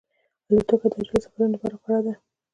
[0.49, 2.13] الوتکه د عاجلو سفرونو لپاره غوره ده.